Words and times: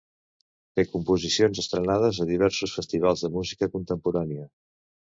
Té 0.79 0.85
composicions 0.93 1.61
estrenades 1.65 2.23
a 2.25 2.29
diversos 2.33 2.75
Festivals 2.79 3.27
de 3.29 3.35
Música 3.39 3.73
Contemporània. 3.77 4.53